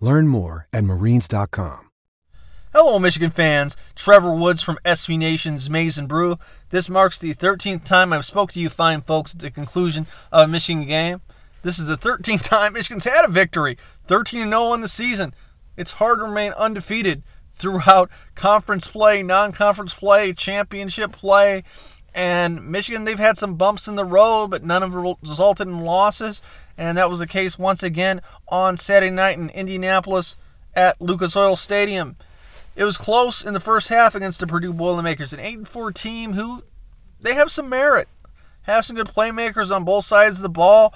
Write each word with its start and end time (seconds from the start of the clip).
Learn 0.00 0.28
more 0.28 0.66
at 0.72 0.84
marines.com. 0.84 1.90
Hello, 2.72 3.00
Michigan 3.00 3.30
fans. 3.30 3.76
Trevor 3.96 4.32
Woods 4.32 4.62
from 4.62 4.78
SB 4.84 5.18
Nation's 5.18 5.68
Maize 5.68 5.98
and 5.98 6.06
Brew. 6.08 6.36
This 6.70 6.88
marks 6.88 7.18
the 7.18 7.34
13th 7.34 7.82
time 7.82 8.12
I've 8.12 8.24
spoke 8.24 8.52
to 8.52 8.60
you 8.60 8.68
fine 8.68 9.00
folks 9.00 9.34
at 9.34 9.40
the 9.40 9.50
conclusion 9.50 10.06
of 10.30 10.48
a 10.48 10.52
Michigan 10.52 10.86
game. 10.86 11.20
This 11.62 11.80
is 11.80 11.86
the 11.86 11.96
13th 11.96 12.44
time 12.48 12.74
Michigan's 12.74 13.04
had 13.04 13.24
a 13.24 13.28
victory, 13.28 13.76
13 14.06 14.48
0 14.48 14.72
in 14.74 14.82
the 14.82 14.88
season. 14.88 15.34
It's 15.76 15.94
hard 15.94 16.20
to 16.20 16.24
remain 16.24 16.52
undefeated 16.52 17.24
throughout 17.50 18.08
conference 18.34 18.86
play, 18.86 19.22
non-conference 19.22 19.94
play, 19.94 20.32
championship 20.32 21.10
play. 21.12 21.64
And 22.14 22.70
Michigan, 22.70 23.04
they've 23.04 23.18
had 23.18 23.38
some 23.38 23.54
bumps 23.54 23.86
in 23.86 23.94
the 23.94 24.04
road, 24.04 24.48
but 24.48 24.64
none 24.64 24.82
have 24.82 24.94
resulted 24.94 25.68
in 25.68 25.78
losses. 25.78 26.42
And 26.76 26.98
that 26.98 27.10
was 27.10 27.20
the 27.20 27.26
case 27.26 27.58
once 27.58 27.82
again 27.82 28.20
on 28.48 28.76
Saturday 28.76 29.14
night 29.14 29.38
in 29.38 29.50
Indianapolis 29.50 30.36
at 30.74 31.00
Lucas 31.00 31.36
Oil 31.36 31.56
Stadium. 31.56 32.16
It 32.76 32.84
was 32.84 32.96
close 32.96 33.44
in 33.44 33.54
the 33.54 33.60
first 33.60 33.88
half 33.88 34.14
against 34.14 34.40
the 34.40 34.46
Purdue 34.46 34.72
Boilermakers, 34.72 35.32
an 35.32 35.40
8 35.40 35.68
4 35.68 35.92
team 35.92 36.32
who 36.32 36.62
they 37.20 37.34
have 37.34 37.50
some 37.50 37.68
merit, 37.68 38.08
have 38.62 38.84
some 38.84 38.96
good 38.96 39.08
playmakers 39.08 39.74
on 39.74 39.84
both 39.84 40.04
sides 40.04 40.36
of 40.36 40.42
the 40.42 40.48
ball. 40.48 40.94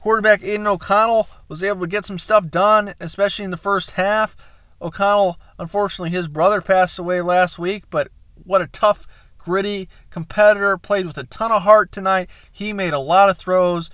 Quarterback 0.00 0.42
Aidan 0.42 0.66
O'Connell 0.66 1.28
was 1.48 1.62
able 1.62 1.80
to 1.80 1.86
get 1.88 2.06
some 2.06 2.18
stuff 2.18 2.48
done, 2.48 2.94
especially 3.00 3.44
in 3.44 3.50
the 3.50 3.56
first 3.56 3.92
half. 3.92 4.36
O'Connell, 4.80 5.38
unfortunately, 5.58 6.10
his 6.10 6.28
brother 6.28 6.60
passed 6.60 6.98
away 6.98 7.20
last 7.20 7.58
week, 7.58 7.84
but 7.90 8.08
what 8.44 8.62
a 8.62 8.68
tough 8.68 9.06
gritty 9.38 9.88
competitor, 10.10 10.76
played 10.76 11.06
with 11.06 11.16
a 11.18 11.24
ton 11.24 11.52
of 11.52 11.62
heart 11.62 11.92
tonight. 11.92 12.28
He 12.50 12.72
made 12.72 12.92
a 12.92 12.98
lot 12.98 13.30
of 13.30 13.38
throws 13.38 13.90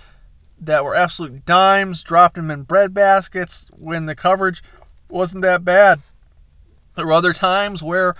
that 0.60 0.84
were 0.84 0.94
absolute 0.94 1.44
dimes, 1.44 2.02
dropped 2.02 2.38
him 2.38 2.50
in 2.50 2.62
bread 2.62 2.94
baskets 2.94 3.68
when 3.76 4.06
the 4.06 4.14
coverage 4.14 4.62
wasn't 5.08 5.42
that 5.42 5.64
bad. 5.64 6.00
There 6.96 7.06
were 7.06 7.12
other 7.12 7.32
times 7.32 7.82
where 7.82 8.14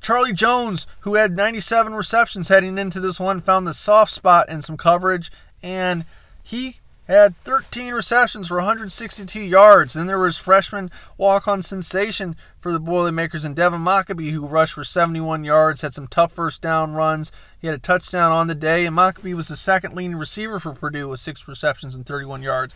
Charlie 0.00 0.32
Jones, 0.32 0.86
who 1.00 1.14
had 1.14 1.36
97 1.36 1.94
receptions 1.94 2.48
heading 2.48 2.78
into 2.78 3.00
this 3.00 3.18
one, 3.18 3.40
found 3.40 3.66
the 3.66 3.74
soft 3.74 4.12
spot 4.12 4.48
in 4.48 4.62
some 4.62 4.76
coverage, 4.76 5.30
and 5.62 6.04
he 6.42 6.80
had 7.14 7.36
13 7.44 7.94
receptions 7.94 8.48
for 8.48 8.56
162 8.56 9.40
yards. 9.40 9.94
Then 9.94 10.06
there 10.06 10.18
was 10.18 10.38
freshman 10.38 10.90
walk-on 11.16 11.62
sensation 11.62 12.36
for 12.58 12.72
the 12.72 12.80
Boilermakers 12.80 13.44
and 13.44 13.54
Devin 13.54 13.80
Mockobee, 13.80 14.32
who 14.32 14.46
rushed 14.46 14.74
for 14.74 14.84
71 14.84 15.44
yards, 15.44 15.82
had 15.82 15.94
some 15.94 16.08
tough 16.08 16.32
first 16.32 16.60
down 16.62 16.94
runs. 16.94 17.30
He 17.60 17.68
had 17.68 17.76
a 17.76 17.78
touchdown 17.78 18.32
on 18.32 18.48
the 18.48 18.54
day, 18.54 18.86
and 18.86 18.96
Mockobee 18.96 19.34
was 19.34 19.48
the 19.48 19.56
second 19.56 19.94
leading 19.94 20.16
receiver 20.16 20.58
for 20.58 20.72
Purdue 20.72 21.08
with 21.08 21.20
six 21.20 21.46
receptions 21.46 21.94
and 21.94 22.04
31 22.04 22.42
yards. 22.42 22.74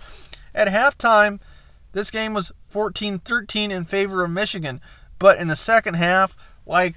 At 0.54 0.69
halftime, 0.69 1.40
this 1.92 2.10
game 2.10 2.34
was 2.34 2.52
14-13 2.72 3.70
in 3.70 3.84
favor 3.84 4.24
of 4.24 4.30
Michigan, 4.30 4.80
but 5.19 5.38
in 5.38 5.48
the 5.48 5.56
second 5.56 5.94
half, 5.94 6.36
like 6.66 6.94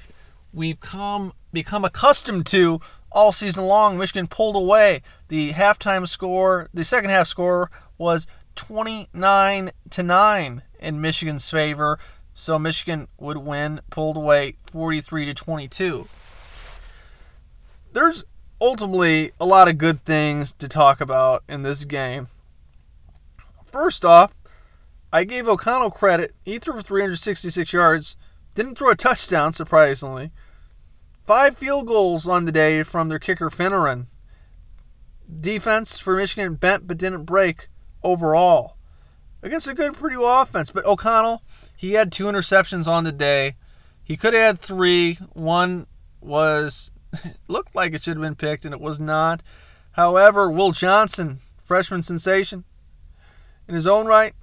we've 0.54 0.80
come 0.80 1.34
become 1.52 1.84
accustomed 1.84 2.46
to 2.48 2.80
all 3.14 3.32
season 3.32 3.66
long. 3.66 3.98
Michigan 3.98 4.28
pulled 4.28 4.56
away. 4.56 5.02
The 5.28 5.52
halftime 5.52 6.08
score, 6.08 6.70
the 6.74 6.84
second 6.84 7.12
half 7.12 7.28
score 7.28 7.72
was 7.98 8.28
29 8.56 9.72
to 9.92 10.04
9 10.04 10.62
in 10.80 11.02
Michigan's 11.02 11.50
favor. 11.50 12.00
So 12.34 12.58
Michigan 12.58 13.08
would 13.20 13.38
win, 13.38 13.82
pulled 13.90 14.18
away 14.18 14.56
43 14.64 15.26
to 15.26 15.34
22. 15.34 16.08
There's 17.94 18.26
ultimately 18.60 19.32
a 19.40 19.46
lot 19.46 19.68
of 19.68 19.78
good 19.78 20.04
things 20.04 20.54
to 20.54 20.68
talk 20.68 21.00
about 21.00 21.44
in 21.48 21.62
this 21.62 21.86
game. 21.86 22.28
First 23.72 24.04
off, 24.04 24.34
I 25.12 25.26
gave 25.26 25.48
O'Connell 25.48 25.92
credit. 25.92 26.34
He 26.44 26.58
threw 26.58 26.74
for 26.74 26.82
366 26.82 27.72
yards, 27.72 28.18
didn't 28.56 28.76
throw 28.76 28.90
a 28.90 28.96
touchdown, 28.96 29.54
surprisingly. 29.54 30.32
Five 31.26 31.58
field 31.58 31.88
goals 31.88 32.28
on 32.28 32.44
the 32.44 32.52
day 32.52 32.84
from 32.84 33.08
their 33.08 33.20
kicker 33.20 33.50
Fineran. 33.50 34.08
Defense 35.40 35.98
for 35.98 36.18
Michigan 36.18 36.56
bent 36.56 36.86
but 36.86 36.98
didn't 36.98 37.24
break 37.24 37.68
overall. 38.04 38.76
Against 39.42 39.68
a 39.68 39.74
good 39.74 39.94
Purdue 39.94 40.24
offense, 40.24 40.70
but 40.70 40.86
O'Connell, 40.86 41.42
he 41.78 41.94
had 41.94 42.12
two 42.12 42.26
interceptions 42.26 42.88
on 42.88 43.06
the 43.06 43.12
day. 43.14 43.56
He 44.04 44.18
could 44.18 44.34
have 44.34 44.44
had 44.44 44.60
three. 44.60 45.16
One 45.32 45.88
was 46.20 46.92
looked 47.48 47.74
like 47.74 47.94
it 47.94 48.04
should 48.04 48.18
have 48.18 48.24
been 48.24 48.36
picked 48.36 48.66
and 48.66 48.74
it 48.74 48.82
was 48.82 49.00
not. 49.00 49.42
However, 49.94 50.52
Will 50.52 50.72
Johnson, 50.72 51.40
freshman 51.64 52.04
sensation, 52.04 52.66
in 53.68 53.76
his 53.76 53.88
own 53.88 54.08
right, 54.08 54.34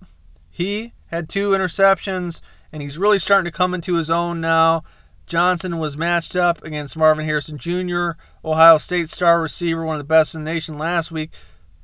he 0.51 0.95
had 1.07 1.29
two 1.29 1.51
interceptions 1.51 2.41
and 2.73 2.83
he's 2.83 2.99
really 2.99 3.19
starting 3.19 3.51
to 3.51 3.57
come 3.57 3.75
into 3.75 3.97
his 3.97 4.11
own 4.11 4.41
now. 4.41 4.83
Johnson 5.31 5.79
was 5.79 5.97
matched 5.97 6.35
up 6.35 6.61
against 6.65 6.97
Marvin 6.97 7.25
Harrison 7.25 7.57
Jr., 7.57 8.11
Ohio 8.45 8.79
State 8.79 9.09
star 9.09 9.41
receiver, 9.41 9.85
one 9.85 9.95
of 9.95 10.01
the 10.01 10.05
best 10.05 10.35
in 10.35 10.43
the 10.43 10.51
nation 10.51 10.77
last 10.77 11.13
week. 11.13 11.31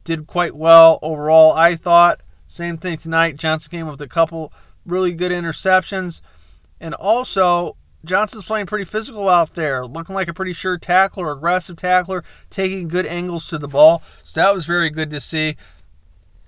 Did 0.03 0.27
quite 0.27 0.57
well 0.57 0.99
overall, 1.01 1.53
I 1.53 1.77
thought. 1.77 2.23
Same 2.49 2.77
thing 2.77 2.97
tonight. 2.97 3.37
Johnson 3.37 3.71
came 3.71 3.87
up 3.87 3.93
with 3.93 4.03
a 4.03 4.09
couple 4.09 4.53
really 4.85 5.13
good 5.13 5.31
interceptions. 5.31 6.21
And 6.81 6.93
also, 6.95 7.77
Johnson's 8.05 8.43
playing 8.43 8.67
pretty 8.67 8.85
physical 8.85 9.29
out 9.29 9.55
there, 9.55 9.87
looking 9.87 10.17
like 10.17 10.27
a 10.27 10.35
pretty 10.35 10.53
sure 10.53 10.77
tackler, 10.77 11.31
aggressive 11.31 11.77
tackler, 11.77 12.25
taking 12.51 12.89
good 12.89 13.07
angles 13.07 13.49
to 13.51 13.59
the 13.59 13.69
ball. 13.69 14.03
So 14.25 14.41
that 14.41 14.55
was 14.55 14.67
very 14.67 14.91
good 14.91 15.11
to 15.11 15.21
see. 15.21 15.57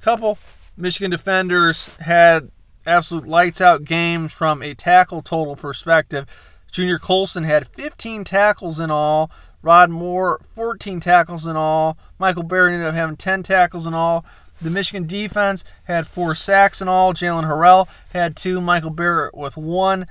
Couple 0.00 0.36
Michigan 0.76 1.12
defenders 1.12 1.94
had 1.98 2.50
absolute 2.84 3.28
lights 3.28 3.60
out 3.60 3.84
games 3.84 4.34
from 4.34 4.62
a 4.62 4.74
tackle 4.74 5.22
total 5.22 5.54
perspective. 5.54 6.57
Junior 6.70 6.98
Colson 6.98 7.44
had 7.44 7.68
15 7.68 8.24
tackles 8.24 8.80
in 8.80 8.90
all. 8.90 9.30
Rod 9.62 9.90
Moore, 9.90 10.40
14 10.54 11.00
tackles 11.00 11.46
in 11.46 11.56
all. 11.56 11.98
Michael 12.18 12.42
Barrett 12.42 12.74
ended 12.74 12.88
up 12.88 12.94
having 12.94 13.16
10 13.16 13.42
tackles 13.42 13.86
in 13.86 13.94
all. 13.94 14.24
The 14.60 14.70
Michigan 14.70 15.06
defense 15.06 15.64
had 15.84 16.06
four 16.06 16.34
sacks 16.34 16.82
in 16.82 16.88
all. 16.88 17.12
Jaylen 17.12 17.44
Harrell 17.44 17.88
had 18.12 18.36
two. 18.36 18.60
Michael 18.60 18.90
Barrett 18.90 19.34
with 19.36 19.56
one. 19.56 20.06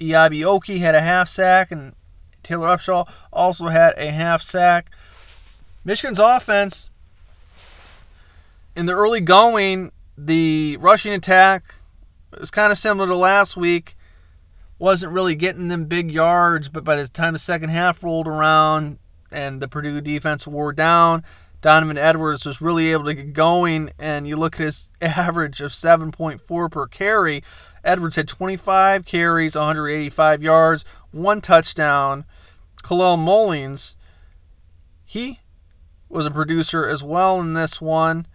Eyabi 0.00 0.40
Okie 0.40 0.78
had 0.78 0.94
a 0.94 1.02
half 1.02 1.28
sack, 1.28 1.70
and 1.70 1.94
Taylor 2.42 2.68
Upshaw 2.68 3.08
also 3.32 3.66
had 3.66 3.94
a 3.98 4.10
half 4.10 4.42
sack. 4.42 4.90
Michigan's 5.84 6.18
offense, 6.18 6.88
in 8.74 8.86
the 8.86 8.94
early 8.94 9.20
going, 9.20 9.92
the 10.16 10.78
rushing 10.80 11.12
attack 11.12 11.74
was 12.38 12.50
kind 12.50 12.72
of 12.72 12.78
similar 12.78 13.06
to 13.06 13.14
last 13.14 13.56
week. 13.56 13.94
Wasn't 14.80 15.12
really 15.12 15.34
getting 15.34 15.68
them 15.68 15.84
big 15.84 16.10
yards, 16.10 16.70
but 16.70 16.84
by 16.84 16.96
the 16.96 17.06
time 17.06 17.34
the 17.34 17.38
second 17.38 17.68
half 17.68 18.02
rolled 18.02 18.26
around 18.26 18.98
and 19.30 19.60
the 19.60 19.68
Purdue 19.68 20.00
defense 20.00 20.46
wore 20.46 20.72
down, 20.72 21.22
Donovan 21.60 21.98
Edwards 21.98 22.46
was 22.46 22.62
really 22.62 22.90
able 22.90 23.04
to 23.04 23.12
get 23.12 23.34
going, 23.34 23.90
and 23.98 24.26
you 24.26 24.36
look 24.36 24.54
at 24.54 24.60
his 24.60 24.88
average 25.02 25.60
of 25.60 25.72
7.4 25.72 26.70
per 26.70 26.86
carry. 26.86 27.44
Edwards 27.84 28.16
had 28.16 28.26
25 28.26 29.04
carries, 29.04 29.54
185 29.54 30.42
yards, 30.42 30.86
one 31.10 31.42
touchdown. 31.42 32.24
Kalel 32.82 33.18
Mullings, 33.18 33.96
he 35.04 35.40
was 36.08 36.24
a 36.24 36.30
producer 36.30 36.88
as 36.88 37.04
well 37.04 37.38
in 37.38 37.52
this 37.52 37.82
one. 37.82 38.26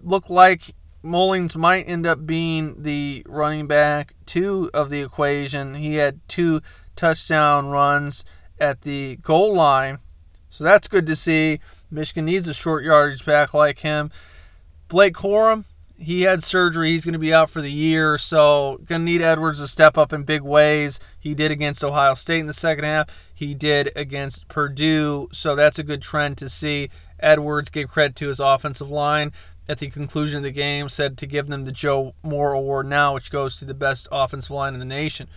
Looked 0.00 0.30
like 0.30 0.74
Mullings 1.02 1.56
might 1.56 1.88
end 1.88 2.06
up 2.06 2.26
being 2.26 2.82
the 2.82 3.24
running 3.26 3.66
back 3.66 4.14
two 4.26 4.70
of 4.72 4.90
the 4.90 5.02
equation. 5.02 5.74
He 5.74 5.96
had 5.96 6.20
two 6.28 6.60
touchdown 6.94 7.68
runs 7.68 8.24
at 8.60 8.82
the 8.82 9.16
goal 9.16 9.54
line, 9.54 9.98
so 10.48 10.62
that's 10.62 10.88
good 10.88 11.06
to 11.06 11.16
see. 11.16 11.58
Michigan 11.90 12.24
needs 12.24 12.46
a 12.46 12.54
short 12.54 12.84
yardage 12.84 13.24
back 13.26 13.52
like 13.52 13.80
him. 13.80 14.10
Blake 14.88 15.14
Corum, 15.14 15.64
he 15.98 16.22
had 16.22 16.42
surgery. 16.42 16.90
He's 16.90 17.04
going 17.04 17.14
to 17.14 17.18
be 17.18 17.34
out 17.34 17.50
for 17.50 17.60
the 17.60 17.72
year, 17.72 18.16
so 18.16 18.78
going 18.86 19.00
to 19.00 19.04
need 19.04 19.22
Edwards 19.22 19.60
to 19.60 19.66
step 19.66 19.98
up 19.98 20.12
in 20.12 20.22
big 20.22 20.42
ways. 20.42 21.00
He 21.18 21.34
did 21.34 21.50
against 21.50 21.82
Ohio 21.82 22.14
State 22.14 22.40
in 22.40 22.46
the 22.46 22.52
second 22.52 22.84
half. 22.84 23.08
He 23.34 23.54
did 23.54 23.90
against 23.96 24.46
Purdue, 24.48 25.28
so 25.32 25.56
that's 25.56 25.78
a 25.78 25.82
good 25.82 26.02
trend 26.02 26.38
to 26.38 26.48
see. 26.48 26.90
Edwards 27.18 27.70
gave 27.70 27.88
credit 27.88 28.16
to 28.16 28.28
his 28.28 28.40
offensive 28.40 28.90
line 28.90 29.32
at 29.68 29.78
the 29.78 29.88
conclusion 29.88 30.38
of 30.38 30.42
the 30.42 30.50
game, 30.50 30.88
said 30.88 31.16
to 31.18 31.26
give 31.26 31.46
them 31.46 31.64
the 31.64 31.72
Joe 31.72 32.14
Moore 32.22 32.52
Award 32.52 32.86
now, 32.86 33.14
which 33.14 33.30
goes 33.30 33.56
to 33.56 33.64
the 33.64 33.74
best 33.74 34.08
offensive 34.10 34.50
line 34.50 34.74
in 34.74 34.80
the 34.80 34.86
nation. 34.86 35.28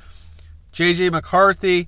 J.J. 0.71 1.09
McCarthy, 1.11 1.87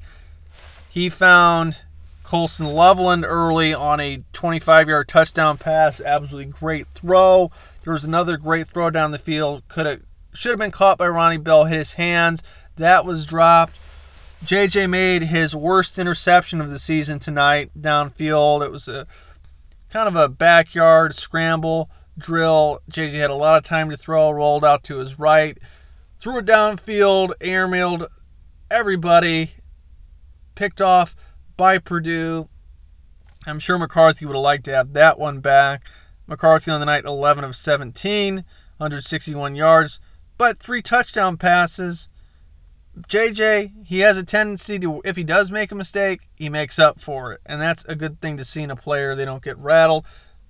he 0.89 1.10
found 1.10 1.84
Colston 2.24 2.68
Loveland 2.68 3.25
early 3.25 3.74
on 3.74 4.00
a 4.00 4.24
25 4.34 4.89
yard 4.89 5.07
touchdown 5.07 5.57
pass. 5.57 6.01
Absolutely 6.01 6.51
great 6.51 6.88
throw. 6.88 7.51
There 7.84 7.94
was 7.94 8.04
another 8.04 8.38
great 8.38 8.68
throw 8.68 8.89
down 8.89 9.12
the 9.12 9.18
field. 9.18 9.63
Could 9.68 9.86
have 9.86 10.01
should 10.34 10.51
have 10.51 10.60
been 10.60 10.72
caught 10.72 10.98
by 10.98 11.07
Ronnie 11.07 11.38
Bell, 11.38 11.66
hit 11.66 11.78
his 11.78 11.94
hands. 11.94 12.44
That 12.75 13.06
was 13.06 13.25
dropped. 13.25 13.78
JJ 14.45 14.89
made 14.89 15.24
his 15.24 15.56
worst 15.56 15.98
interception 15.98 16.62
of 16.62 16.69
the 16.69 16.80
season 16.80 17.18
tonight 17.18 17.72
downfield. 17.78 18.63
It 18.63 18.72
was 18.72 18.88
a 18.88 19.07
kind 19.89 20.07
of 20.07 20.16
a 20.16 20.30
backyard 20.30 21.16
scramble 21.16 21.89
drill. 22.18 22.80
JJ 22.92 23.14
had 23.14 23.30
a 23.30 23.36
lot 23.36 23.58
of 23.58 23.64
time 23.64 23.90
to 23.90 23.98
throw, 23.98 24.31
rolled 24.31 24.66
out 24.66 24.84
to 24.86 24.98
his 24.98 25.19
right, 25.19 25.58
threw 26.19 26.40
it 26.40 26.46
downfield, 26.46 27.34
airmailed 27.40 28.08
everybody, 28.69 29.52
picked 30.56 30.81
off 30.81 31.16
by 31.56 31.78
Purdue. 31.78 32.50
I'm 33.46 33.60
sure 33.60 33.80
McCarthy 33.80 34.25
would 34.25 34.36
have 34.36 34.44
liked 34.44 34.66
to 34.66 34.75
have 34.75 34.94
that 34.94 35.19
one 35.19 35.40
back. 35.40 35.90
McCarthy 36.28 36.72
on 36.72 36.80
the 36.80 36.86
night, 36.86 37.06
11 37.06 37.44
of 37.44 37.56
17, 37.56 38.36
161 38.36 39.56
yards, 39.56 40.00
but 40.38 40.60
three 40.60 40.81
touchdown 40.81 41.38
passes. 41.38 42.10
JJ, 43.08 43.86
he 43.86 44.00
has 44.00 44.18
a 44.18 44.24
tendency 44.24 44.78
to, 44.80 45.02
if 45.06 45.16
he 45.16 45.24
does 45.24 45.52
make 45.52 45.72
a 45.72 45.75
mistake, 45.75 46.28
he 46.36 46.50
makes 46.50 46.78
up 46.78 47.00
for 47.00 47.31
it. 47.31 47.42
And 47.46 47.62
that's 47.62 47.86
a 47.86 47.96
good 47.96 48.20
thing 48.20 48.38
to 48.38 48.44
see 48.44 48.63
in 48.63 48.72
a 48.72 48.75
player. 48.75 49.16
They 49.16 49.25
don't 49.25 49.44
get 49.44 49.58
rattled, 49.58 50.06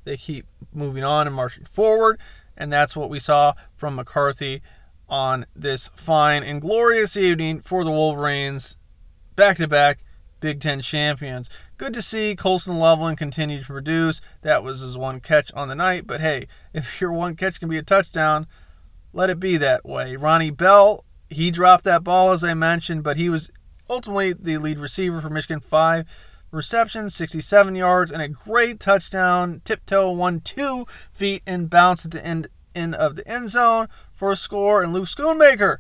they 0.08 0.18
keep 0.18 0.46
moving 0.74 1.04
on 1.04 1.28
and 1.28 1.36
marching 1.36 1.66
forward. 1.66 2.20
And 2.56 2.72
that's 2.72 2.96
what 2.96 3.10
we 3.10 3.20
saw 3.20 3.54
from 3.76 3.96
McCarthy 3.96 4.62
on 5.10 5.46
this 5.56 5.90
fine 5.96 6.44
and 6.44 6.62
glorious 6.62 7.16
evening 7.16 7.62
for 7.62 7.84
the 7.84 7.92
Wolverines. 7.92 8.78
Back 9.36 9.58
to 9.58 9.68
back 9.68 10.00
Big 10.40 10.60
Ten 10.60 10.82
champions. 10.82 11.50
Good 11.78 11.94
to 11.94 12.02
see 12.02 12.36
Colston 12.36 12.80
Loveland 12.80 13.18
continue 13.18 13.60
to 13.60 13.66
produce. 13.66 14.22
That 14.42 14.64
was 14.64 14.82
his 14.82 14.98
one 14.98 15.20
catch 15.20 15.52
on 15.54 15.68
the 15.68 15.76
night, 15.76 16.08
but 16.08 16.22
hey, 16.22 16.48
if 16.74 17.00
your 17.00 17.12
one 17.12 17.36
catch 17.36 17.60
can 17.60 17.70
be 17.70 17.78
a 17.78 17.84
touchdown, 17.84 18.48
let 19.14 19.30
it 19.30 19.40
be 19.40 19.58
that 19.58 19.86
way. 19.86 20.16
Ronnie 20.16 20.52
Bell, 20.52 21.06
he 21.30 21.52
dropped 21.52 21.84
that 21.84 22.04
ball 22.04 22.32
as 22.32 22.44
I 22.44 22.54
mentioned, 22.54 23.04
but 23.04 23.18
he 23.18 23.30
was 23.30 23.52
ultimately 23.90 24.34
the 24.34 24.58
lead 24.58 24.80
receiver 24.80 25.22
for 25.22 25.30
Michigan. 25.30 25.60
Five 25.60 26.06
receptions, 26.52 27.16
67 27.16 27.76
yards, 27.76 28.12
and 28.12 28.22
a 28.22 28.28
great 28.28 28.80
touchdown. 28.80 29.62
Tiptoe 29.66 30.12
one 30.12 30.40
two 30.40 30.86
feet 31.12 31.44
and 31.46 31.70
bounce 31.70 32.06
at 32.06 32.12
the 32.12 32.26
end, 32.26 32.48
end 32.76 32.96
of 32.96 33.16
the 33.16 33.28
end 33.28 33.50
zone 33.50 33.88
for 34.14 34.32
a 34.32 34.36
score. 34.36 34.82
And 34.82 34.94
Luke 34.94 35.06
Schoonmaker, 35.06 35.78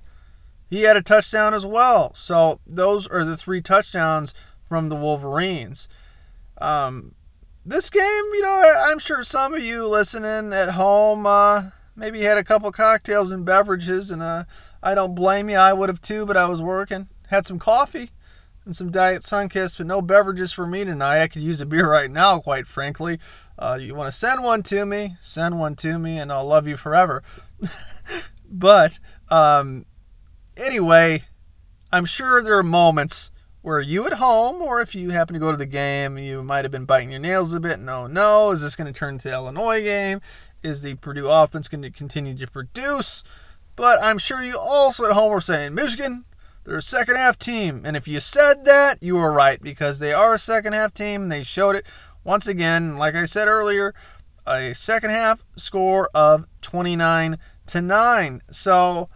he 0.69 0.83
had 0.83 0.97
a 0.97 1.01
touchdown 1.01 1.53
as 1.53 1.65
well. 1.65 2.13
So 2.13 2.59
those 2.65 3.07
are 3.07 3.23
the 3.23 3.37
three 3.37 3.61
touchdowns 3.61 4.33
from 4.65 4.89
the 4.89 4.95
Wolverines. 4.95 5.87
Um, 6.59 7.15
this 7.65 7.89
game, 7.89 8.01
you 8.03 8.41
know, 8.41 8.73
I'm 8.87 8.99
sure 8.99 9.23
some 9.23 9.53
of 9.53 9.63
you 9.63 9.87
listening 9.87 10.53
at 10.53 10.71
home 10.71 11.25
uh, 11.25 11.71
maybe 11.95 12.21
had 12.21 12.37
a 12.37 12.43
couple 12.43 12.71
cocktails 12.71 13.31
and 13.31 13.45
beverages, 13.45 14.09
and 14.09 14.21
uh, 14.21 14.45
I 14.81 14.95
don't 14.95 15.15
blame 15.15 15.49
you. 15.49 15.57
I 15.57 15.73
would 15.73 15.89
have 15.89 16.01
too, 16.01 16.25
but 16.25 16.37
I 16.37 16.47
was 16.47 16.61
working. 16.61 17.09
Had 17.27 17.45
some 17.45 17.59
coffee 17.59 18.11
and 18.67 18.75
some 18.75 18.91
Diet 18.91 19.23
Sunkist, 19.23 19.77
but 19.77 19.87
no 19.87 20.01
beverages 20.01 20.51
for 20.51 20.67
me 20.67 20.83
tonight. 20.83 21.21
I 21.21 21.27
could 21.27 21.41
use 21.41 21.61
a 21.61 21.65
beer 21.65 21.89
right 21.89 22.11
now, 22.11 22.37
quite 22.37 22.67
frankly. 22.67 23.17
Uh, 23.57 23.79
you 23.81 23.95
want 23.95 24.07
to 24.07 24.11
send 24.11 24.43
one 24.43 24.61
to 24.63 24.85
me? 24.85 25.15
Send 25.19 25.57
one 25.57 25.75
to 25.77 25.97
me, 25.97 26.19
and 26.19 26.31
I'll 26.31 26.45
love 26.45 26.67
you 26.67 26.77
forever. 26.77 27.23
but 28.49 28.99
um, 29.29 29.85
anyway, 30.57 31.23
I'm 31.91 32.05
sure 32.05 32.43
there 32.43 32.57
are 32.57 32.63
moments 32.63 33.31
where 33.61 33.79
you 33.79 34.05
at 34.05 34.13
home, 34.13 34.61
or 34.61 34.81
if 34.81 34.93
you 34.93 35.09
happen 35.09 35.33
to 35.33 35.39
go 35.39 35.51
to 35.51 35.57
the 35.57 35.65
game, 35.65 36.17
you 36.17 36.43
might 36.43 36.65
have 36.65 36.71
been 36.71 36.85
biting 36.85 37.11
your 37.11 37.19
nails 37.19 37.53
a 37.53 37.59
bit. 37.59 37.79
No, 37.79 38.05
no. 38.05 38.51
Is 38.51 38.61
this 38.61 38.75
going 38.75 38.91
to 38.91 38.97
turn 38.97 39.15
into 39.15 39.29
the 39.29 39.33
Illinois 39.33 39.81
game? 39.81 40.21
Is 40.61 40.81
the 40.81 40.95
Purdue 40.95 41.29
offense 41.29 41.69
going 41.69 41.81
to 41.83 41.89
continue 41.89 42.35
to 42.35 42.47
produce? 42.47 43.23
But 43.77 44.01
I'm 44.03 44.17
sure 44.17 44.43
you 44.43 44.57
also 44.57 45.05
at 45.05 45.13
home 45.13 45.31
are 45.31 45.41
saying, 45.41 45.73
Michigan, 45.73 46.25
they're 46.67 46.77
a 46.77 46.81
second 46.81 47.15
half 47.15 47.39
team. 47.39 47.83
And 47.85 47.95
if 47.95 48.09
you 48.09 48.19
said 48.19 48.65
that, 48.65 49.01
you 49.01 49.15
were 49.15 49.31
right 49.31 49.61
because 49.61 49.99
they 49.99 50.11
are 50.11 50.33
a 50.33 50.39
second 50.39 50.73
half 50.73 50.93
team. 50.93 51.29
They 51.29 51.43
showed 51.43 51.77
it 51.77 51.87
once 52.25 52.45
again, 52.45 52.97
like 52.97 53.15
I 53.15 53.23
said 53.23 53.47
earlier, 53.47 53.93
a 54.45 54.73
second 54.73 55.11
half 55.11 55.45
score 55.55 56.09
of 56.13 56.45
29 56.61 57.37
to 57.67 57.81
9. 57.81 58.41
So 58.51 59.07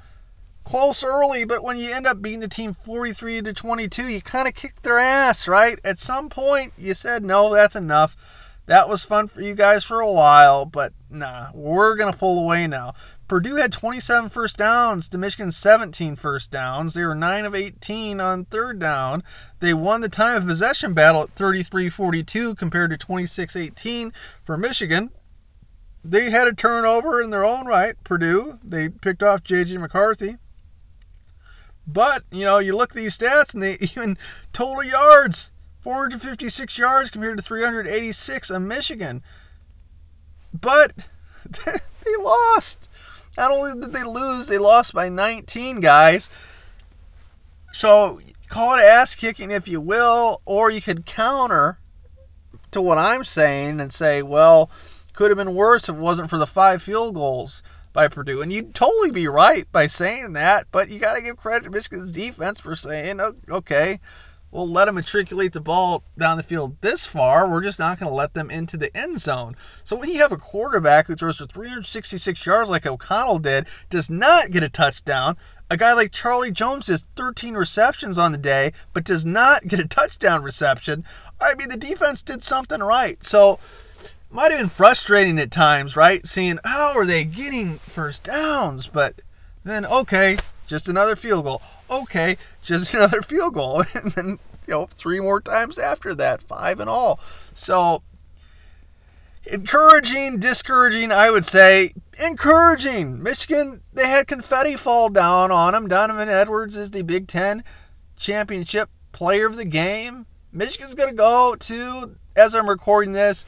close 0.63 1.03
early, 1.03 1.43
but 1.43 1.61
when 1.61 1.75
you 1.75 1.93
end 1.93 2.07
up 2.07 2.21
beating 2.21 2.39
the 2.39 2.47
team 2.47 2.73
43 2.73 3.41
to 3.41 3.53
22, 3.53 4.07
you 4.07 4.21
kind 4.21 4.47
of 4.47 4.53
kicked 4.53 4.83
their 4.83 4.97
ass, 4.97 5.45
right? 5.45 5.77
At 5.83 5.99
some 5.99 6.29
point, 6.29 6.71
you 6.77 6.93
said, 6.93 7.21
no, 7.25 7.53
that's 7.53 7.75
enough. 7.75 8.15
That 8.67 8.87
was 8.87 9.03
fun 9.03 9.27
for 9.27 9.41
you 9.41 9.55
guys 9.55 9.83
for 9.83 9.99
a 9.99 10.09
while, 10.09 10.65
but 10.65 10.93
nah, 11.09 11.47
we're 11.53 11.97
going 11.97 12.13
to 12.13 12.17
pull 12.17 12.39
away 12.39 12.67
now. 12.67 12.93
Purdue 13.31 13.55
had 13.55 13.71
27 13.71 14.29
first 14.29 14.57
downs 14.57 15.07
to 15.07 15.17
Michigan's 15.17 15.55
17 15.55 16.17
first 16.17 16.51
downs. 16.51 16.95
They 16.95 17.05
were 17.05 17.15
9 17.15 17.45
of 17.45 17.55
18 17.55 18.19
on 18.19 18.43
third 18.43 18.77
down. 18.77 19.23
They 19.61 19.73
won 19.73 20.01
the 20.01 20.09
time 20.09 20.35
of 20.35 20.45
possession 20.45 20.93
battle 20.93 21.21
at 21.23 21.29
33 21.29 21.87
42 21.87 22.55
compared 22.55 22.91
to 22.91 22.97
26 22.97 23.55
18 23.55 24.11
for 24.43 24.57
Michigan. 24.57 25.11
They 26.03 26.29
had 26.29 26.45
a 26.45 26.53
turnover 26.53 27.21
in 27.21 27.29
their 27.29 27.45
own 27.45 27.67
right, 27.67 27.95
Purdue. 28.03 28.59
They 28.61 28.89
picked 28.89 29.23
off 29.23 29.45
J.J. 29.45 29.77
McCarthy. 29.77 30.35
But, 31.87 32.23
you 32.33 32.43
know, 32.43 32.57
you 32.57 32.75
look 32.75 32.89
at 32.89 32.97
these 32.97 33.17
stats 33.17 33.53
and 33.53 33.63
they 33.63 33.77
even 33.79 34.17
total 34.51 34.83
yards 34.83 35.53
456 35.79 36.77
yards 36.77 37.09
compared 37.09 37.37
to 37.37 37.43
386 37.43 38.49
of 38.49 38.61
Michigan. 38.61 39.23
But 40.53 41.07
they 41.65 42.15
lost. 42.21 42.89
Not 43.37 43.51
only 43.51 43.79
did 43.79 43.93
they 43.93 44.03
lose, 44.03 44.47
they 44.47 44.57
lost 44.57 44.93
by 44.93 45.09
19, 45.09 45.79
guys. 45.79 46.29
So 47.71 48.19
call 48.49 48.77
it 48.77 48.83
ass 48.83 49.15
kicking 49.15 49.51
if 49.51 49.67
you 49.67 49.79
will, 49.79 50.41
or 50.45 50.69
you 50.69 50.81
could 50.81 51.05
counter 51.05 51.79
to 52.71 52.81
what 52.81 52.97
I'm 52.97 53.23
saying 53.23 53.79
and 53.79 53.91
say, 53.93 54.21
well, 54.21 54.69
could 55.13 55.31
have 55.31 55.37
been 55.37 55.55
worse 55.55 55.89
if 55.89 55.95
it 55.95 55.99
wasn't 55.99 56.29
for 56.29 56.37
the 56.37 56.47
five 56.47 56.81
field 56.81 57.15
goals 57.15 57.63
by 57.93 58.07
Purdue. 58.07 58.41
And 58.41 58.51
you'd 58.51 58.73
totally 58.73 59.11
be 59.11 59.27
right 59.27 59.69
by 59.71 59.87
saying 59.87 60.33
that, 60.33 60.67
but 60.71 60.89
you 60.89 60.99
got 60.99 61.15
to 61.15 61.21
give 61.21 61.37
credit 61.37 61.65
to 61.65 61.69
Michigan's 61.69 62.11
defense 62.11 62.59
for 62.61 62.75
saying, 62.75 63.19
oh, 63.19 63.35
okay, 63.49 63.99
we'll 64.51 64.69
let 64.69 64.85
them 64.85 64.95
matriculate 64.95 65.53
the 65.53 65.61
ball 65.61 66.03
down 66.17 66.37
the 66.37 66.43
field 66.43 66.75
this 66.81 67.05
far. 67.05 67.49
We're 67.49 67.63
just 67.63 67.79
not 67.79 67.99
going 67.99 68.09
to 68.09 68.15
let 68.15 68.33
them 68.33 68.51
into 68.51 68.77
the 68.77 68.95
end 68.95 69.19
zone. 69.19 69.55
So 69.83 69.95
when 69.95 70.09
you 70.09 70.19
have 70.19 70.31
a 70.31 70.37
quarterback 70.37 71.07
who 71.07 71.15
throws 71.15 71.37
for 71.37 71.45
366 71.45 72.45
yards 72.45 72.69
like 72.69 72.85
O'Connell 72.85 73.39
did, 73.39 73.67
does 73.89 74.09
not 74.09 74.51
get 74.51 74.63
a 74.63 74.69
touchdown, 74.69 75.37
a 75.69 75.77
guy 75.77 75.93
like 75.93 76.11
Charlie 76.11 76.51
Jones 76.51 76.87
has 76.87 77.05
13 77.15 77.53
receptions 77.55 78.17
on 78.17 78.33
the 78.33 78.37
day, 78.37 78.73
but 78.93 79.05
does 79.05 79.25
not 79.25 79.67
get 79.67 79.79
a 79.79 79.87
touchdown 79.87 80.43
reception, 80.43 81.05
I 81.39 81.55
mean, 81.55 81.69
the 81.69 81.77
defense 81.77 82.21
did 82.21 82.43
something 82.43 82.81
right. 82.81 83.23
So, 83.23 83.57
might 84.29 84.51
have 84.51 84.59
been 84.59 84.69
frustrating 84.69 85.39
at 85.39 85.51
times, 85.51 85.95
right? 85.95 86.25
Seeing 86.25 86.59
how 86.63 86.93
are 86.97 87.05
they 87.05 87.23
getting 87.23 87.75
first 87.77 88.23
downs, 88.23 88.87
but 88.87 89.21
then 89.63 89.85
okay, 89.85 90.37
just 90.71 90.87
another 90.87 91.15
field 91.15 91.45
goal. 91.45 91.61
Okay, 91.89 92.37
just 92.63 92.93
another 92.95 93.21
field 93.21 93.53
goal, 93.53 93.83
and 93.93 94.11
then 94.13 94.27
you 94.65 94.73
know 94.73 94.85
three 94.87 95.19
more 95.19 95.39
times 95.39 95.77
after 95.77 96.15
that, 96.15 96.41
five 96.41 96.79
and 96.79 96.89
all. 96.89 97.19
So 97.53 98.01
encouraging, 99.45 100.39
discouraging, 100.39 101.11
I 101.11 101.29
would 101.29 101.45
say 101.45 101.93
encouraging. 102.25 103.21
Michigan, 103.21 103.81
they 103.93 104.07
had 104.07 104.27
confetti 104.27 104.75
fall 104.75 105.09
down 105.09 105.51
on 105.51 105.73
them. 105.73 105.87
Donovan 105.87 106.29
Edwards 106.29 106.77
is 106.77 106.91
the 106.91 107.03
Big 107.03 107.27
Ten 107.27 107.63
championship 108.15 108.89
player 109.11 109.45
of 109.45 109.57
the 109.57 109.65
game. 109.65 110.25
Michigan's 110.53 110.95
going 110.95 111.09
to 111.09 111.15
go 111.15 111.55
to, 111.59 112.15
as 112.35 112.55
I'm 112.55 112.69
recording 112.69 113.13
this, 113.13 113.45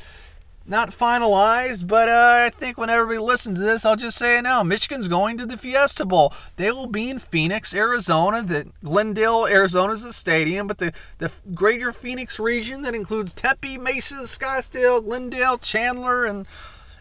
not 0.65 0.91
finalized, 0.91 1.88
but 1.88 2.08
uh, 2.08 2.46
I 2.46 2.50
think 2.50 2.77
when 2.77 2.89
everybody 2.89 3.20
listens 3.20 3.58
to 3.58 3.63
this, 3.63 3.86
I'll 3.86 3.96
just 3.98 4.17
say 4.17 4.38
it 4.38 4.43
now. 4.43 4.63
Michigan's 4.63 5.08
going 5.08 5.38
to 5.38 5.46
the 5.46 5.58
Fiesta 5.58 6.05
Bowl. 6.05 6.34
They 6.55 6.72
will 6.72 6.88
be 6.88 7.10
in 7.10 7.20
Phoenix, 7.20 7.75
Arizona. 7.75 8.41
The 8.41 8.67
Glendale, 8.84 9.46
Arizona 9.48 9.93
is 9.93 10.03
the 10.03 10.13
stadium, 10.13 10.67
but 10.67 10.77
the, 10.77 10.93
the 11.17 11.32
greater 11.53 11.91
Phoenix 11.91 12.39
region 12.39 12.82
that 12.84 12.96
includes 12.96 13.34
Tempe, 13.34 13.77
Mesa, 13.77 14.24
Scottsdale, 14.24 15.03
Glendale, 15.03 15.58
Chandler, 15.58 16.25
and 16.25 16.48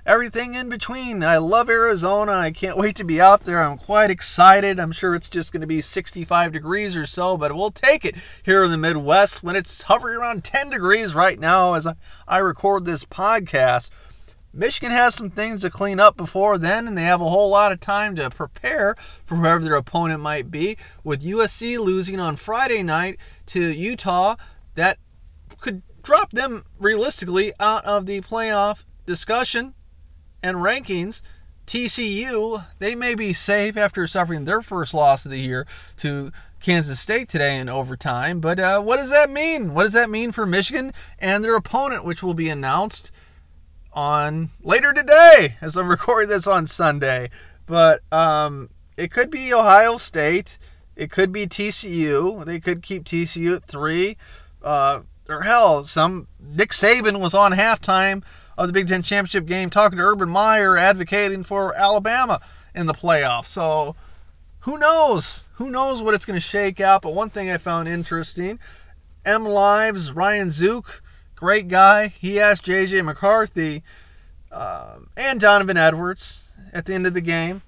everything 0.04 0.54
in 0.54 0.68
between. 0.68 1.22
I 1.22 1.38
love 1.38 1.70
Arizona. 1.70 2.32
I 2.32 2.50
can't 2.50 2.76
wait 2.76 2.96
to 2.96 3.04
be 3.04 3.20
out 3.20 3.42
there. 3.42 3.62
I'm 3.62 3.78
quite 3.78 4.10
excited. 4.10 4.78
I'm 4.78 4.92
sure 4.92 5.14
it's 5.14 5.28
just 5.28 5.52
going 5.52 5.60
to 5.60 5.66
be 5.66 5.80
65 5.80 6.52
degrees 6.52 6.96
or 6.96 7.06
so, 7.06 7.36
but 7.36 7.54
we'll 7.54 7.70
take 7.70 8.04
it 8.04 8.16
here 8.42 8.64
in 8.64 8.70
the 8.70 8.78
Midwest 8.78 9.42
when 9.42 9.56
it's 9.56 9.82
hovering 9.82 10.18
around 10.18 10.44
10 10.44 10.70
degrees 10.70 11.14
right 11.14 11.38
now 11.38 11.74
as 11.74 11.86
I 12.26 12.38
record 12.38 12.84
this 12.84 13.04
podcast. 13.04 13.90
Michigan 14.54 14.90
has 14.90 15.14
some 15.14 15.30
things 15.30 15.62
to 15.62 15.70
clean 15.70 15.98
up 15.98 16.14
before 16.14 16.58
then, 16.58 16.86
and 16.86 16.98
they 16.98 17.04
have 17.04 17.22
a 17.22 17.28
whole 17.28 17.48
lot 17.48 17.72
of 17.72 17.80
time 17.80 18.14
to 18.16 18.28
prepare 18.28 18.94
for 19.24 19.36
whoever 19.36 19.64
their 19.64 19.76
opponent 19.76 20.20
might 20.20 20.50
be. 20.50 20.76
With 21.02 21.24
USC 21.24 21.78
losing 21.78 22.20
on 22.20 22.36
Friday 22.36 22.82
night 22.82 23.18
to 23.46 23.72
Utah, 23.72 24.36
that 24.74 24.98
could 25.58 25.82
drop 26.02 26.32
them 26.32 26.64
realistically 26.78 27.52
out 27.58 27.84
of 27.86 28.04
the 28.04 28.20
playoff 28.20 28.84
discussion 29.06 29.74
and 30.42 30.58
rankings, 30.58 31.22
TCU, 31.66 32.66
they 32.78 32.94
may 32.94 33.14
be 33.14 33.32
safe 33.32 33.76
after 33.76 34.06
suffering 34.06 34.44
their 34.44 34.60
first 34.60 34.92
loss 34.92 35.24
of 35.24 35.30
the 35.30 35.38
year 35.38 35.66
to 35.98 36.32
Kansas 36.60 37.00
State 37.00 37.28
today 37.28 37.58
in 37.58 37.68
overtime. 37.68 38.40
But 38.40 38.58
uh, 38.58 38.80
what 38.82 38.96
does 38.96 39.10
that 39.10 39.30
mean? 39.30 39.74
What 39.74 39.84
does 39.84 39.92
that 39.92 40.10
mean 40.10 40.32
for 40.32 40.46
Michigan 40.46 40.92
and 41.18 41.42
their 41.42 41.56
opponent, 41.56 42.04
which 42.04 42.22
will 42.22 42.34
be 42.34 42.48
announced 42.48 43.10
on 43.92 44.50
later 44.62 44.92
today 44.92 45.56
as 45.60 45.76
I'm 45.76 45.88
recording 45.90 46.28
this 46.28 46.46
on 46.46 46.66
Sunday? 46.66 47.30
But 47.66 48.00
um, 48.12 48.70
it 48.96 49.10
could 49.10 49.30
be 49.30 49.52
Ohio 49.52 49.96
State. 49.96 50.58
It 50.96 51.10
could 51.10 51.32
be 51.32 51.46
TCU. 51.46 52.44
They 52.44 52.60
could 52.60 52.82
keep 52.82 53.04
TCU 53.04 53.56
at 53.56 53.64
three. 53.64 54.16
Uh, 54.62 55.02
or 55.28 55.42
hell, 55.42 55.84
some 55.84 56.28
Nick 56.40 56.70
Saban 56.70 57.20
was 57.20 57.34
on 57.34 57.52
halftime 57.52 58.22
of 58.56 58.66
the 58.66 58.72
Big 58.72 58.88
Ten 58.88 59.02
championship 59.02 59.46
game, 59.46 59.70
talking 59.70 59.98
to 59.98 60.04
Urban 60.04 60.28
Meyer, 60.28 60.76
advocating 60.76 61.42
for 61.42 61.74
Alabama 61.74 62.40
in 62.74 62.86
the 62.86 62.94
playoffs. 62.94 63.46
So 63.46 63.96
who 64.60 64.78
knows? 64.78 65.44
Who 65.54 65.70
knows 65.70 66.02
what 66.02 66.14
it's 66.14 66.26
going 66.26 66.36
to 66.36 66.40
shake 66.40 66.80
out? 66.80 67.02
But 67.02 67.14
one 67.14 67.30
thing 67.30 67.50
I 67.50 67.58
found 67.58 67.88
interesting 67.88 68.58
MLive's 69.24 70.12
Ryan 70.12 70.48
Zuke, 70.48 71.00
great 71.34 71.68
guy. 71.68 72.08
He 72.08 72.40
asked 72.40 72.64
JJ 72.64 73.04
McCarthy 73.04 73.82
uh, 74.50 74.98
and 75.16 75.40
Donovan 75.40 75.76
Edwards 75.76 76.50
at 76.72 76.86
the 76.86 76.94
end 76.94 77.06
of 77.06 77.14
the 77.14 77.20
game 77.20 77.62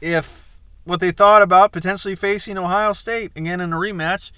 if 0.00 0.56
what 0.84 1.00
they 1.00 1.10
thought 1.10 1.42
about 1.42 1.72
potentially 1.72 2.14
facing 2.14 2.58
Ohio 2.58 2.92
State 2.92 3.32
again 3.36 3.60
in 3.60 3.72
a 3.72 3.76
rematch, 3.76 4.32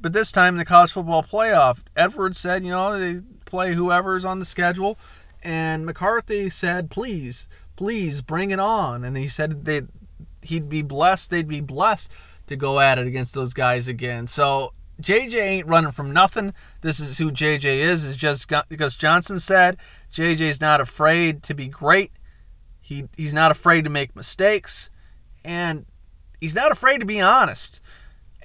but 0.00 0.12
this 0.12 0.32
time 0.32 0.54
in 0.54 0.58
the 0.58 0.64
college 0.64 0.92
football 0.92 1.22
playoff. 1.22 1.82
Edwards 1.96 2.38
said, 2.38 2.64
you 2.64 2.70
know, 2.70 2.98
they 2.98 3.22
play 3.44 3.74
whoever's 3.74 4.24
on 4.24 4.38
the 4.38 4.44
schedule. 4.44 4.98
And 5.42 5.86
McCarthy 5.86 6.48
said, 6.50 6.90
please, 6.90 7.48
please 7.76 8.20
bring 8.20 8.50
it 8.50 8.60
on. 8.60 9.04
And 9.04 9.16
he 9.16 9.28
said 9.28 9.64
they 9.64 9.82
he'd 10.42 10.68
be 10.68 10.82
blessed, 10.82 11.30
they'd 11.30 11.48
be 11.48 11.60
blessed 11.60 12.12
to 12.46 12.56
go 12.56 12.80
at 12.80 12.98
it 12.98 13.06
against 13.06 13.34
those 13.34 13.54
guys 13.54 13.88
again. 13.88 14.26
So 14.26 14.72
JJ 15.00 15.34
ain't 15.34 15.66
running 15.66 15.92
from 15.92 16.12
nothing. 16.12 16.54
This 16.80 17.00
is 17.00 17.18
who 17.18 17.30
JJ 17.30 17.64
is. 17.64 18.04
Is 18.04 18.16
just 18.16 18.50
because 18.68 18.96
Johnson 18.96 19.40
said 19.40 19.76
JJ's 20.12 20.60
not 20.60 20.80
afraid 20.80 21.42
to 21.44 21.54
be 21.54 21.68
great. 21.68 22.12
He 22.80 23.08
he's 23.16 23.34
not 23.34 23.50
afraid 23.50 23.84
to 23.84 23.90
make 23.90 24.16
mistakes, 24.16 24.90
and 25.44 25.86
he's 26.40 26.54
not 26.54 26.72
afraid 26.72 26.98
to 27.00 27.06
be 27.06 27.20
honest. 27.20 27.80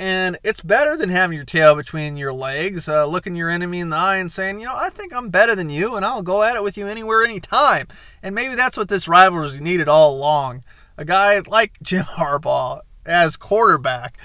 And 0.01 0.39
it's 0.43 0.61
better 0.61 0.97
than 0.97 1.09
having 1.11 1.35
your 1.35 1.45
tail 1.45 1.75
between 1.75 2.17
your 2.17 2.33
legs, 2.33 2.89
uh, 2.89 3.05
looking 3.05 3.35
your 3.35 3.51
enemy 3.51 3.79
in 3.79 3.89
the 3.89 3.97
eye 3.97 4.17
and 4.17 4.31
saying, 4.31 4.59
you 4.59 4.65
know, 4.65 4.73
I 4.75 4.89
think 4.89 5.13
I'm 5.13 5.29
better 5.29 5.53
than 5.53 5.69
you 5.69 5.95
and 5.95 6.03
I'll 6.03 6.23
go 6.23 6.41
at 6.41 6.55
it 6.55 6.63
with 6.63 6.75
you 6.75 6.87
anywhere, 6.87 7.23
anytime. 7.23 7.87
And 8.23 8.33
maybe 8.33 8.55
that's 8.55 8.77
what 8.77 8.89
this 8.89 9.07
rivalry 9.07 9.59
needed 9.59 9.87
all 9.87 10.15
along. 10.15 10.63
A 10.97 11.05
guy 11.05 11.39
like 11.41 11.73
Jim 11.83 12.05
Harbaugh 12.05 12.81
as 13.05 13.37
quarterback 13.37 14.17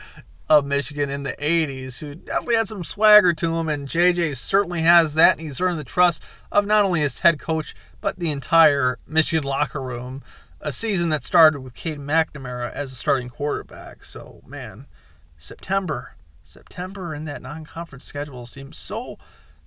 of 0.49 0.65
Michigan 0.65 1.11
in 1.11 1.25
the 1.25 1.35
80s 1.35 2.01
who 2.01 2.15
definitely 2.15 2.55
had 2.55 2.69
some 2.69 2.83
swagger 2.83 3.35
to 3.35 3.57
him. 3.57 3.69
And 3.69 3.87
JJ 3.87 4.35
certainly 4.39 4.81
has 4.81 5.15
that. 5.15 5.33
And 5.33 5.43
he's 5.43 5.61
earned 5.61 5.79
the 5.79 5.85
trust 5.85 6.25
of 6.51 6.65
not 6.65 6.87
only 6.87 7.01
his 7.01 7.21
head 7.21 7.39
coach, 7.39 7.75
but 8.01 8.19
the 8.19 8.31
entire 8.31 8.99
Michigan 9.07 9.45
locker 9.45 9.83
room. 9.83 10.23
A 10.59 10.73
season 10.73 11.11
that 11.11 11.23
started 11.23 11.61
with 11.61 11.75
Cade 11.75 11.99
McNamara 11.99 12.73
as 12.73 12.93
a 12.93 12.97
starting 12.97 13.29
quarterback. 13.29 14.07
So, 14.07 14.41
man 14.47 14.87
September. 15.37 16.17
September 16.43 17.15
in 17.15 17.25
that 17.25 17.43
non 17.43 17.65
conference 17.65 18.05
schedule 18.05 18.47
seems 18.47 18.77
so 18.77 19.19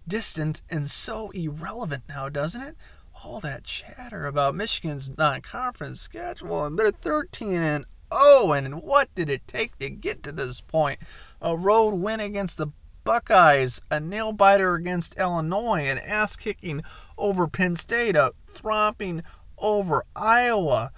distant 0.07 0.61
and 0.69 0.89
so 0.89 1.29
irrelevant 1.31 2.03
now, 2.07 2.29
doesn't 2.29 2.61
it? 2.61 2.75
All 3.23 3.39
that 3.41 3.65
chatter 3.65 4.25
about 4.25 4.55
Michigan's 4.55 5.17
non 5.17 5.41
conference 5.41 5.99
schedule 5.99 6.65
and 6.65 6.77
they're 6.77 6.91
13 6.91 7.53
and 7.53 7.85
0, 8.13 8.53
and 8.53 8.81
what 8.81 9.13
did 9.13 9.29
it 9.29 9.47
take 9.47 9.77
to 9.79 9.89
get 9.89 10.23
to 10.23 10.31
this 10.31 10.61
point? 10.61 10.99
A 11.41 11.55
road 11.55 11.95
win 11.95 12.19
against 12.19 12.57
the 12.57 12.67
Buckeyes, 13.03 13.81
a 13.89 13.99
nail 13.99 14.31
biter 14.31 14.75
against 14.75 15.17
Illinois, 15.17 15.81
an 15.81 15.97
ass 15.97 16.35
kicking 16.35 16.83
over 17.17 17.47
Penn 17.47 17.75
State, 17.75 18.15
a 18.15 18.33
thromping 18.47 19.23
over 19.57 20.05
Iowa 20.15 20.91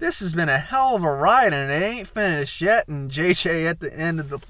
this 0.00 0.20
has 0.20 0.34
been 0.34 0.48
a 0.48 0.58
hell 0.58 0.96
of 0.96 1.04
a 1.04 1.12
ride 1.12 1.52
and 1.52 1.70
it 1.70 1.82
ain't 1.84 2.08
finished 2.08 2.60
yet. 2.60 2.88
And 2.88 3.10
JJ 3.10 3.70
at 3.70 3.80
the 3.80 3.96
end 3.96 4.18
of 4.18 4.30
the 4.30 4.40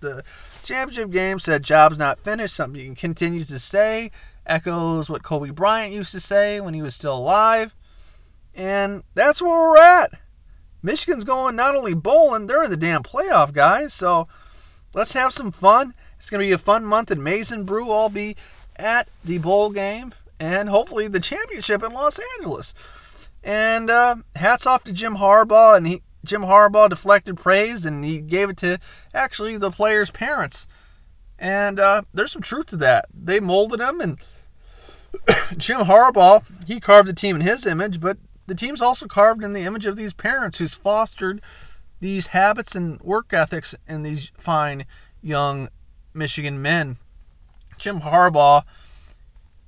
the 0.00 0.22
championship 0.64 1.10
game 1.10 1.38
said 1.38 1.62
job's 1.64 1.98
not 1.98 2.20
finished, 2.20 2.54
something 2.54 2.80
he 2.80 2.94
continues 2.94 3.48
to 3.48 3.58
say, 3.58 4.10
echoes 4.46 5.10
what 5.10 5.22
Kobe 5.22 5.50
Bryant 5.50 5.92
used 5.92 6.12
to 6.12 6.20
say 6.20 6.60
when 6.60 6.74
he 6.74 6.82
was 6.82 6.94
still 6.94 7.16
alive. 7.16 7.74
And 8.54 9.02
that's 9.14 9.40
where 9.40 9.50
we're 9.50 9.78
at. 9.78 10.20
Michigan's 10.82 11.24
going 11.24 11.56
not 11.56 11.74
only 11.74 11.94
bowling, 11.94 12.46
they're 12.46 12.64
in 12.64 12.70
the 12.70 12.76
damn 12.76 13.02
playoff, 13.02 13.52
guys. 13.52 13.92
So 13.92 14.28
let's 14.94 15.12
have 15.14 15.32
some 15.32 15.50
fun. 15.50 15.94
It's 16.16 16.30
going 16.30 16.40
to 16.40 16.48
be 16.48 16.52
a 16.52 16.58
fun 16.58 16.84
month 16.84 17.10
in 17.10 17.22
Maize 17.22 17.52
n 17.52 17.64
Brew. 17.64 17.90
I'll 17.90 18.08
be 18.08 18.36
at 18.76 19.08
the 19.24 19.38
bowl 19.38 19.70
game 19.70 20.14
and 20.40 20.68
hopefully 20.68 21.08
the 21.08 21.20
championship 21.20 21.82
in 21.82 21.92
Los 21.92 22.20
Angeles. 22.38 22.74
And 23.42 23.90
uh, 23.90 24.16
hats 24.36 24.66
off 24.66 24.84
to 24.84 24.92
Jim 24.92 25.16
Harbaugh, 25.16 25.76
and 25.76 25.86
he, 25.86 26.02
Jim 26.24 26.42
Harbaugh 26.42 26.88
deflected 26.88 27.36
praise, 27.36 27.84
and 27.84 28.04
he 28.04 28.20
gave 28.20 28.50
it 28.50 28.56
to 28.58 28.78
actually 29.14 29.56
the 29.56 29.70
players' 29.70 30.10
parents. 30.10 30.66
And 31.38 31.78
uh, 31.78 32.02
there's 32.12 32.32
some 32.32 32.42
truth 32.42 32.66
to 32.66 32.76
that. 32.78 33.06
They 33.14 33.40
molded 33.40 33.80
him, 33.80 34.00
and 34.00 34.18
Jim 35.56 35.82
Harbaugh 35.82 36.44
he 36.66 36.80
carved 36.80 37.08
the 37.08 37.12
team 37.12 37.36
in 37.36 37.42
his 37.42 37.64
image, 37.66 38.00
but 38.00 38.18
the 38.46 38.54
team's 38.54 38.82
also 38.82 39.06
carved 39.06 39.44
in 39.44 39.52
the 39.52 39.62
image 39.62 39.86
of 39.86 39.96
these 39.96 40.12
parents 40.12 40.58
who's 40.58 40.74
fostered 40.74 41.40
these 42.00 42.28
habits 42.28 42.74
and 42.74 43.00
work 43.00 43.32
ethics 43.32 43.74
in 43.86 44.02
these 44.02 44.30
fine 44.36 44.84
young 45.20 45.68
Michigan 46.14 46.60
men. 46.60 46.96
Jim 47.78 48.00
Harbaugh 48.00 48.62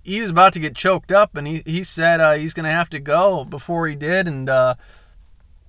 he 0.02 0.20
was 0.20 0.30
about 0.30 0.52
to 0.54 0.60
get 0.60 0.74
choked 0.74 1.12
up, 1.12 1.36
and 1.36 1.46
he, 1.46 1.62
he 1.66 1.84
said 1.84 2.20
uh, 2.20 2.32
he's 2.32 2.54
going 2.54 2.64
to 2.64 2.70
have 2.70 2.88
to 2.90 3.00
go 3.00 3.44
before 3.44 3.86
he 3.86 3.94
did, 3.94 4.26
and 4.26 4.48
uh, 4.48 4.74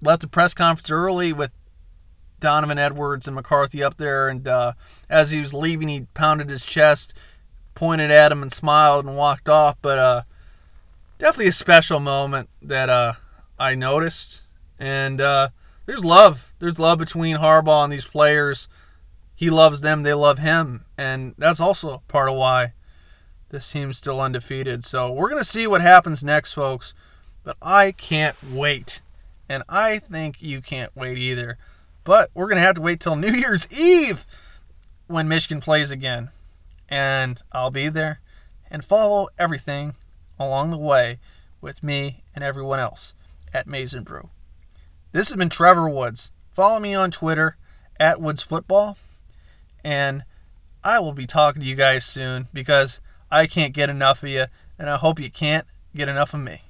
left 0.02 0.22
the 0.22 0.28
press 0.28 0.54
conference 0.54 0.90
early 0.90 1.34
with 1.34 1.54
Donovan 2.40 2.80
Edwards 2.80 3.28
and 3.28 3.36
McCarthy 3.36 3.84
up 3.84 3.98
there, 3.98 4.30
and 4.30 4.48
uh, 4.48 4.74
as 5.10 5.32
he 5.32 5.40
was 5.40 5.54
leaving, 5.54 5.88
he 5.90 6.08
pounded 6.14 6.50
his 6.50 6.66
chest, 6.66 7.14
pointed 7.76 8.12
at 8.12 8.32
him, 8.32 8.42
and 8.42 8.52
smiled 8.52 9.06
and 9.06 9.16
walked 9.16 9.50
off. 9.50 9.78
But 9.82 10.00
uh, 10.00 10.22
definitely 11.20 11.48
a 11.48 11.54
special 11.54 12.00
moment 12.00 12.50
that 12.62 12.90
uh, 12.90 13.14
I 13.60 13.76
noticed, 13.76 14.44
and 14.80 15.20
uh, 15.20 15.50
there's 15.86 16.06
love. 16.06 16.54
There's 16.60 16.80
love 16.80 17.00
between 17.00 17.38
Harbaugh 17.38 17.84
and 17.84 17.92
these 17.94 18.06
players. 18.06 18.70
He 19.36 19.50
loves 19.50 19.82
them, 19.82 20.04
they 20.04 20.14
love 20.14 20.38
him, 20.38 20.86
and 20.98 21.34
that's 21.38 21.60
also 21.60 22.04
part 22.08 22.30
of 22.30 22.36
why 22.36 22.74
this 23.52 23.72
team's 23.72 23.98
still 23.98 24.20
undefeated. 24.20 24.84
So 24.84 25.12
we're 25.12 25.30
gonna 25.30 25.44
see 25.44 25.68
what 25.68 25.82
happens 25.82 26.24
next, 26.24 26.54
folks. 26.54 26.96
But 27.44 27.58
I 27.62 27.92
can't 27.92 28.36
wait. 28.52 29.02
And 29.50 29.64
I 29.68 30.00
think 30.00 30.42
you 30.42 30.62
can't 30.62 30.96
wait 30.96 31.18
either. 31.18 31.58
But 32.04 32.30
we're 32.34 32.48
going 32.48 32.58
to 32.58 32.62
have 32.62 32.76
to 32.76 32.82
wait 32.82 33.00
till 33.00 33.16
New 33.18 33.32
Year's 33.32 33.68
Eve 33.72 34.26
when 35.08 35.28
Michigan 35.28 35.62
plays 35.62 35.92
again. 35.92 36.30
And 36.90 37.42
I'll 37.52 37.72
be 37.72 37.88
there 37.90 38.20
and 38.70 38.84
follow 38.84 39.28
everything 39.38 39.96
along 40.40 40.72
the 40.72 40.78
way 40.78 41.20
with 41.62 41.84
me 41.84 42.24
and 42.34 42.44
everyone 42.44 42.80
else 42.80 43.14
at 43.54 43.68
Maize 43.68 43.94
n 43.96 44.04
Brew. 44.04 44.30
This 45.12 45.30
has 45.30 45.38
been 45.38 45.50
Trevor 45.50 45.90
Woods. 45.90 46.32
Follow 46.52 46.80
me 46.80 46.96
on 46.96 47.12
Twitter 47.12 47.58
at 48.00 48.22
Woods 48.22 48.44
Football. 48.44 48.98
And 49.84 50.24
I 50.84 51.00
will 51.00 51.14
be 51.14 51.28
talking 51.28 51.62
to 51.62 51.68
you 51.68 51.76
guys 51.76 52.06
soon 52.06 52.48
because 52.54 53.02
I 53.32 53.48
can't 53.48 53.74
get 53.74 53.90
enough 53.90 54.24
of 54.24 54.30
you, 54.30 54.46
and 54.78 54.90
I 54.90 54.98
hope 54.98 55.20
you 55.20 55.32
can't 55.32 55.66
get 55.96 56.10
enough 56.10 56.34
of 56.34 56.42
me. 56.42 56.62